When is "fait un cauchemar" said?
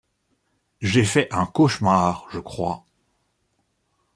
1.05-2.25